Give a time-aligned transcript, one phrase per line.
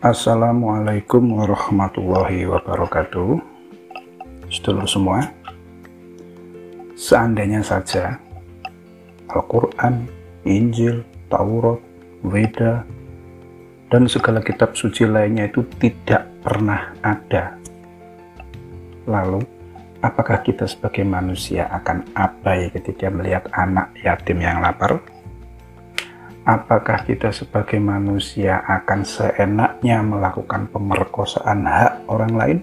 [0.00, 3.36] Assalamualaikum warahmatullahi wabarakatuh
[4.48, 5.28] Sedulur semua
[6.96, 8.16] Seandainya saja
[9.28, 10.08] Al-Quran,
[10.48, 11.84] Injil, Taurat,
[12.24, 12.88] Weda
[13.92, 17.60] dan segala kitab suci lainnya itu tidak pernah ada
[19.04, 19.44] Lalu
[20.00, 25.19] apakah kita sebagai manusia akan abai ketika melihat anak yatim yang lapar?
[26.44, 32.58] Apakah kita sebagai manusia akan seenaknya melakukan pemerkosaan hak orang lain?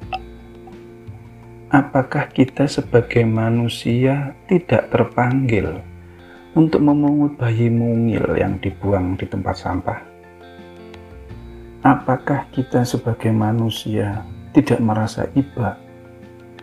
[1.67, 5.83] Apakah kita sebagai manusia tidak terpanggil
[6.55, 9.99] untuk memungut bayi mungil yang dibuang di tempat sampah?
[11.83, 14.23] Apakah kita sebagai manusia
[14.55, 15.77] tidak merasa iba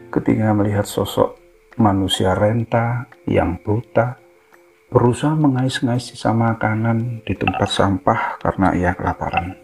[0.08, 1.36] ketika melihat sosok
[1.76, 4.18] manusia renta yang buta,
[4.94, 9.58] berusaha mengais-ngais sisa makanan di tempat sampah karena ia kelaparan.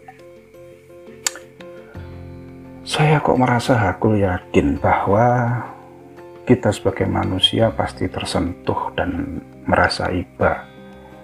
[2.83, 5.55] Saya kok merasa aku yakin bahwa
[6.43, 10.67] kita sebagai manusia pasti tersentuh dan merasa iba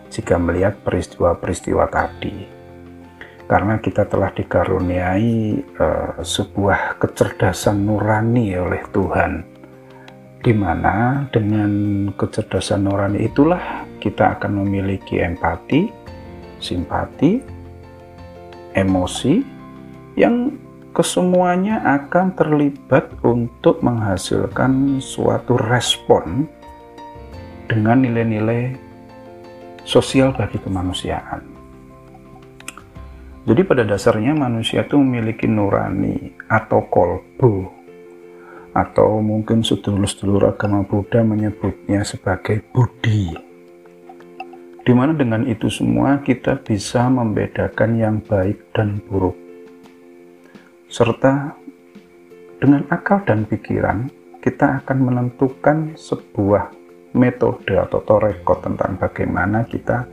[0.07, 2.47] jika melihat peristiwa-peristiwa tadi.
[3.43, 5.35] Karena kita telah dikaruniai
[5.75, 9.43] uh, sebuah kecerdasan nurani oleh Tuhan,
[10.39, 11.71] di mana dengan
[12.15, 15.91] kecerdasan nurani itulah kita akan memiliki empati,
[16.57, 17.41] simpati,
[18.77, 19.41] emosi
[20.17, 20.53] yang
[20.97, 26.49] kesemuanya akan terlibat untuk menghasilkan suatu respon
[27.69, 28.73] dengan nilai-nilai
[29.85, 31.45] sosial bagi kemanusiaan.
[33.47, 37.77] Jadi pada dasarnya manusia itu memiliki nurani atau kolbu
[38.75, 43.46] atau mungkin sedulur-sedulur agama Buddha menyebutnya sebagai budi
[44.87, 49.35] di mana dengan itu semua kita bisa membedakan yang baik dan buruk.
[50.87, 51.51] Serta
[52.63, 54.07] dengan akal dan pikiran,
[54.39, 56.71] kita akan menentukan sebuah
[57.19, 60.07] metode atau torekot tentang bagaimana kita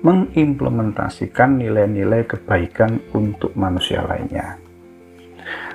[0.00, 4.56] mengimplementasikan nilai-nilai kebaikan untuk manusia lainnya.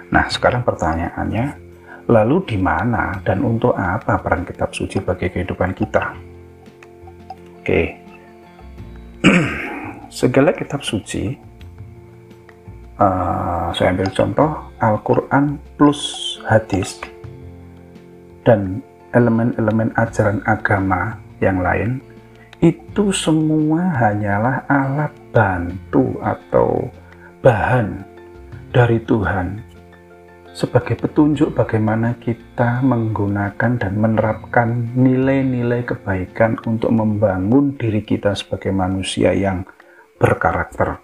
[0.09, 1.45] Nah, sekarang pertanyaannya,
[2.09, 6.17] lalu di mana dan untuk apa peran kitab suci bagi kehidupan kita?
[7.61, 8.01] Oke,
[10.09, 11.37] segala kitab suci
[12.97, 14.51] uh, saya ambil contoh
[14.81, 16.01] Al-Quran plus
[16.49, 16.97] hadis
[18.41, 18.81] dan
[19.13, 22.01] elemen-elemen ajaran agama yang lain
[22.61, 26.89] itu semua hanyalah alat bantu atau
[27.41, 28.05] bahan
[28.69, 29.70] dari Tuhan
[30.61, 39.33] sebagai petunjuk bagaimana kita menggunakan dan menerapkan nilai-nilai kebaikan untuk membangun diri kita sebagai manusia
[39.33, 39.65] yang
[40.21, 41.01] berkarakter,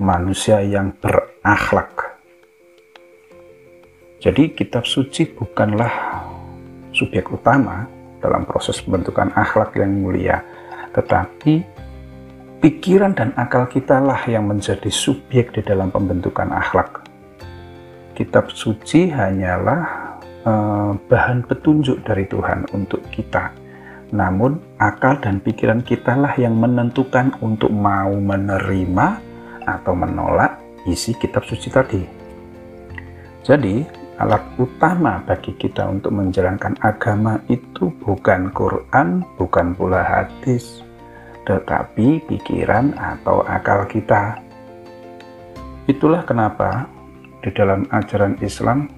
[0.00, 2.16] manusia yang berakhlak.
[4.16, 6.24] Jadi kitab suci bukanlah
[6.96, 7.84] subjek utama
[8.24, 10.40] dalam proses pembentukan akhlak yang mulia,
[10.96, 11.60] tetapi
[12.64, 17.07] pikiran dan akal kita lah yang menjadi subjek di dalam pembentukan akhlak
[18.18, 20.10] kitab suci hanyalah
[20.42, 23.54] uh, bahan petunjuk dari Tuhan untuk kita.
[24.10, 29.22] Namun akal dan pikiran kita lah yang menentukan untuk mau menerima
[29.70, 30.58] atau menolak
[30.90, 32.02] isi kitab suci tadi.
[33.46, 33.86] Jadi,
[34.18, 40.82] alat utama bagi kita untuk menjalankan agama itu bukan Quran, bukan pula hadis,
[41.46, 44.40] tetapi pikiran atau akal kita.
[45.88, 46.97] Itulah kenapa
[47.42, 48.90] di dalam ajaran Islam,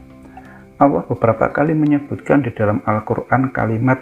[0.80, 4.00] Allah beberapa kali menyebutkan di dalam Al-Quran kalimat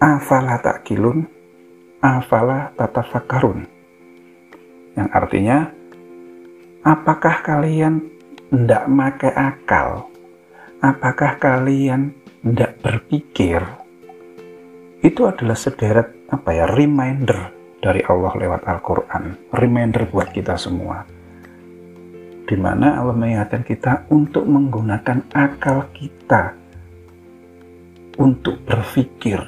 [0.00, 1.28] afala ta'kilun,
[2.00, 3.68] afala tatafakarun.
[4.96, 5.58] Yang artinya,
[6.80, 8.08] apakah kalian
[8.48, 9.88] tidak pakai akal?
[10.80, 13.60] Apakah kalian tidak berpikir?
[15.04, 19.52] Itu adalah sederet apa ya reminder dari Allah lewat Al-Quran.
[19.54, 21.17] Reminder buat kita semua
[22.48, 26.56] di mana Allah mengingatkan kita untuk menggunakan akal kita
[28.16, 29.38] untuk berpikir,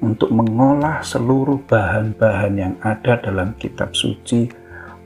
[0.00, 4.46] untuk mengolah seluruh bahan-bahan yang ada dalam kitab suci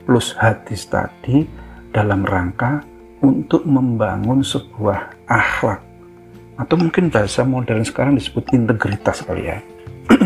[0.05, 1.43] plus hadis tadi
[1.89, 2.85] dalam rangka
[3.25, 5.81] untuk membangun sebuah akhlak
[6.53, 9.57] atau mungkin bahasa modern sekarang disebut integritas kali ya.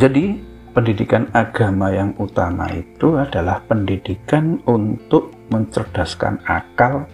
[0.00, 7.08] Jadi pendidikan agama yang utama itu adalah pendidikan untuk mencerdaskan akal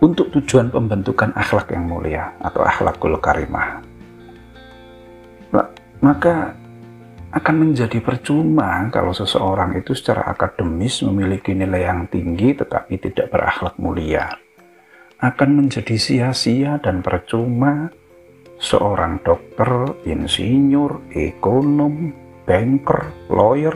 [0.00, 3.84] untuk tujuan pembentukan akhlak yang mulia atau akhlakul karimah.
[6.00, 6.56] Maka
[7.36, 13.76] akan menjadi percuma kalau seseorang itu secara akademis memiliki nilai yang tinggi tetapi tidak berakhlak
[13.76, 14.32] mulia.
[15.20, 17.92] Akan menjadi sia-sia dan percuma
[18.56, 23.74] seorang dokter, insinyur, ekonom, banker, lawyer,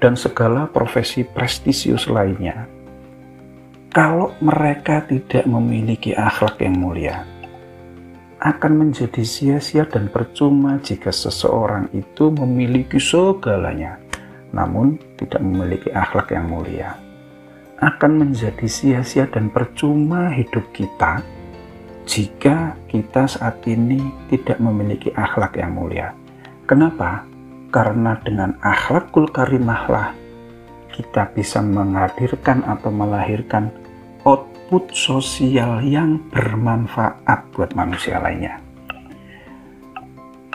[0.00, 2.64] dan segala profesi prestisius lainnya.
[3.92, 7.24] Kalau mereka tidak memiliki akhlak yang mulia,
[8.36, 13.96] akan menjadi sia-sia dan percuma jika seseorang itu memiliki segalanya,
[14.52, 17.00] namun tidak memiliki akhlak yang mulia.
[17.80, 21.24] Akan menjadi sia-sia dan percuma hidup kita
[22.06, 26.12] jika kita saat ini tidak memiliki akhlak yang mulia.
[26.68, 27.26] Kenapa?
[27.70, 30.14] Karena dengan akhlakul karimahlah
[30.96, 33.68] kita bisa menghadirkan atau melahirkan
[34.24, 38.58] output sosial yang bermanfaat buat manusia lainnya.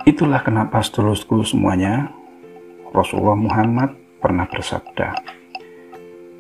[0.02, 2.10] Itulah kenapa sedulur-sedulur semuanya
[2.90, 5.14] Rasulullah Muhammad pernah bersabda,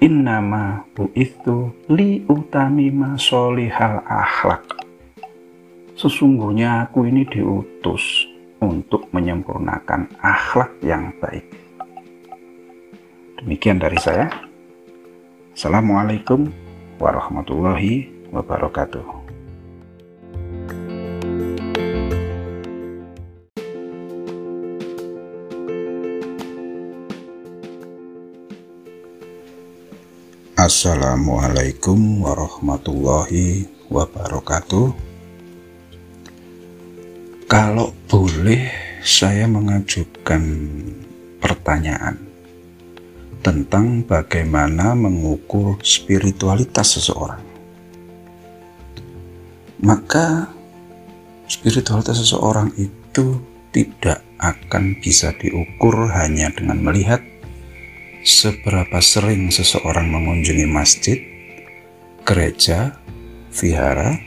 [0.02, 0.82] Innama
[1.14, 4.66] itu li utamima solihal akhlak.
[5.94, 8.26] Sesungguhnya aku ini diutus
[8.62, 11.50] untuk menyempurnakan akhlak yang baik.
[13.42, 14.30] Demikian dari saya.
[15.58, 16.46] Assalamualaikum
[17.02, 19.22] warahmatullahi wabarakatuh.
[30.62, 34.94] Assalamualaikum warahmatullahi wabarakatuh.
[37.50, 37.92] Kalau
[38.42, 38.74] boleh,
[39.06, 40.42] saya mengajukan
[41.38, 42.18] pertanyaan
[43.46, 47.38] tentang bagaimana mengukur spiritualitas seseorang.
[49.86, 50.50] Maka
[51.46, 53.38] spiritualitas seseorang itu
[53.70, 57.22] tidak akan bisa diukur hanya dengan melihat
[58.26, 61.22] seberapa sering seseorang mengunjungi masjid,
[62.26, 62.98] gereja,
[63.54, 64.18] vihara,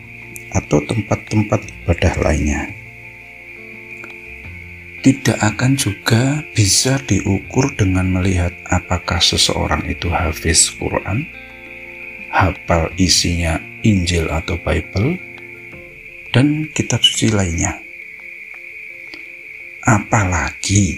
[0.54, 2.83] atau tempat-tempat ibadah lainnya
[5.04, 11.28] tidak akan juga bisa diukur dengan melihat apakah seseorang itu hafiz Quran,
[12.32, 15.20] hafal isinya Injil atau Bible,
[16.32, 17.84] dan kitab suci lainnya.
[19.84, 20.96] Apalagi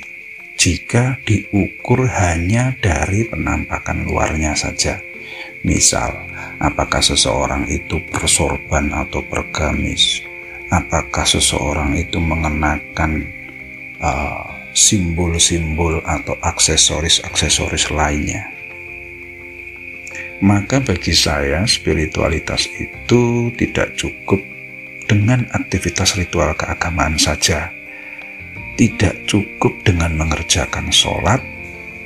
[0.55, 5.02] jika diukur hanya dari penampakan luarnya saja.
[5.67, 6.14] Misal,
[6.62, 10.23] apakah seseorang itu bersorban atau bergamis?
[10.70, 13.35] Apakah seseorang itu mengenakan
[13.97, 14.45] Uh,
[14.77, 18.53] simbol-simbol uh, atau aksesoris-aksesoris lainnya.
[20.45, 24.45] Maka bagi saya spiritualitas itu tidak cukup
[25.09, 27.73] dengan aktivitas ritual keagamaan saja.
[28.77, 31.41] Tidak cukup dengan mengerjakan sholat,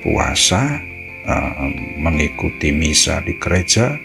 [0.06, 0.78] puasa,
[1.26, 3.98] uh, mengikuti misa di gereja,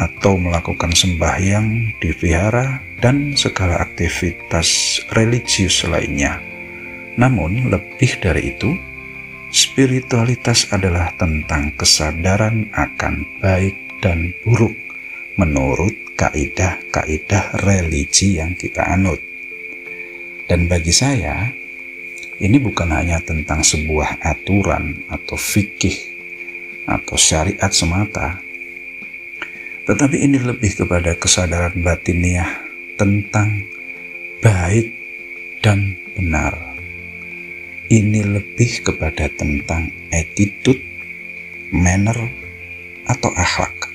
[0.00, 6.51] atau melakukan sembahyang di vihara, dan segala aktivitas religius lainnya
[7.16, 8.72] namun, lebih dari itu,
[9.52, 14.72] spiritualitas adalah tentang kesadaran akan baik dan buruk
[15.36, 19.20] menurut kaidah-kaidah religi yang kita anut.
[20.48, 21.52] Dan bagi saya,
[22.40, 26.16] ini bukan hanya tentang sebuah aturan atau fikih
[26.88, 28.40] atau syariat semata,
[29.86, 32.66] tetapi ini lebih kepada kesadaran batiniah
[32.98, 33.68] tentang
[34.42, 34.90] baik
[35.62, 36.71] dan benar
[37.92, 40.80] ini lebih kepada tentang attitude,
[41.68, 42.16] manner,
[43.04, 43.92] atau akhlak.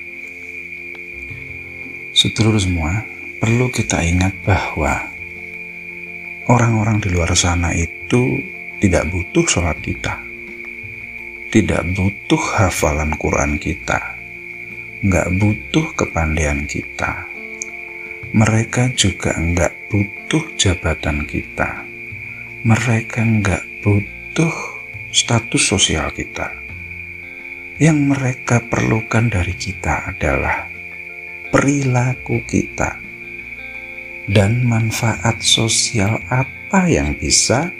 [2.14, 3.02] Seluruh semua,
[3.42, 5.10] perlu kita ingat bahwa
[6.46, 8.38] orang-orang di luar sana itu
[8.78, 10.22] tidak butuh sholat kita,
[11.50, 14.14] tidak butuh hafalan Quran kita,
[15.02, 17.26] nggak butuh kepandaian kita.
[18.30, 21.82] Mereka juga nggak butuh jabatan kita.
[22.62, 24.54] Mereka nggak butuh
[25.12, 26.54] status sosial kita.
[27.78, 30.66] Yang mereka perlukan dari kita adalah
[31.54, 32.98] perilaku kita
[34.28, 37.72] dan manfaat sosial apa yang bisa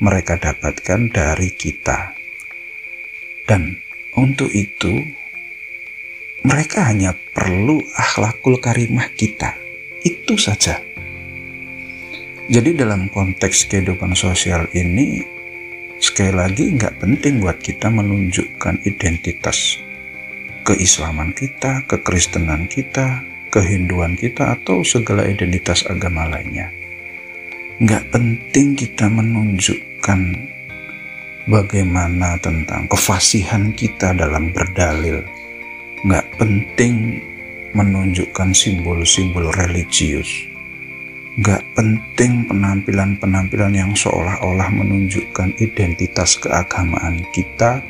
[0.00, 2.16] mereka dapatkan dari kita.
[3.44, 3.76] Dan
[4.16, 5.04] untuk itu,
[6.40, 9.60] mereka hanya perlu akhlakul karimah kita.
[10.00, 10.80] Itu saja.
[12.50, 15.22] Jadi dalam konteks kehidupan sosial ini,
[16.00, 19.84] Sekali lagi nggak penting buat kita menunjukkan identitas
[20.64, 26.72] keislaman kita, kekristenan kita, kehinduan kita, atau segala identitas agama lainnya.
[27.80, 30.20] Nggak penting kita menunjukkan
[31.48, 35.24] bagaimana tentang kefasihan kita dalam berdalil.
[36.04, 37.20] Nggak penting
[37.72, 40.49] menunjukkan simbol-simbol religius.
[41.38, 47.84] Nggak penting penampilan-penampilan yang seolah-olah menunjukkan identitas keagamaan kita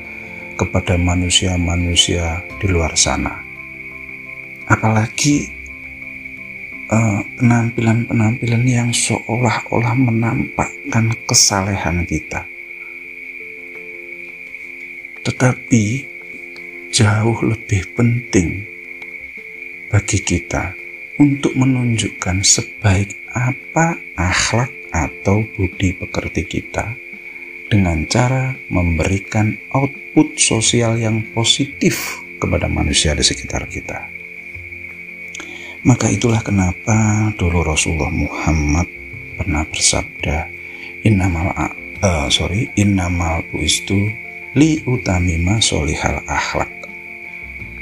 [0.61, 3.41] kepada manusia-manusia di luar sana.
[4.69, 5.49] Apalagi
[6.93, 12.51] eh, penampilan-penampilan uh, yang seolah-olah menampakkan kesalehan kita
[15.21, 16.09] tetapi
[16.91, 18.65] jauh lebih penting
[19.93, 20.73] bagi kita
[21.21, 26.97] untuk menunjukkan sebaik apa akhlak atau budi pekerti kita
[27.69, 34.09] dengan cara memberikan output sosial yang positif kepada manusia di sekitar kita.
[35.85, 38.89] Maka itulah kenapa dulu Rasulullah Muhammad
[39.37, 40.49] pernah bersabda,
[41.05, 41.53] innamal
[42.01, 44.09] uh, sorry, innamal buistu
[44.57, 46.69] li utamima solihal akhlak.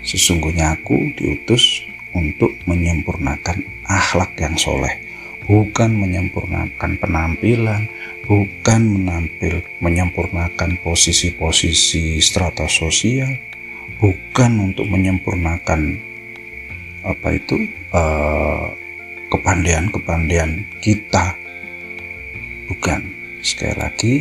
[0.03, 1.89] Sesungguhnya aku diutus
[2.19, 4.99] untuk menyempurnakan akhlak yang soleh,
[5.47, 7.87] bukan menyempurnakan penampilan,
[8.27, 13.31] bukan menampil menyempurnakan posisi-posisi strata sosial,
[14.03, 15.97] bukan untuk menyempurnakan
[17.07, 17.57] apa itu
[17.97, 18.69] uh,
[19.33, 21.33] kepandaian-kepandaian kita,
[22.69, 23.17] bukan.
[23.39, 24.15] Sekali lagi,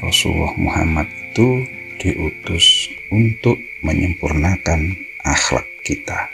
[0.00, 1.68] Rasulullah Muhammad itu
[2.00, 6.33] diutus untuk menyempurnakan akhlak kita.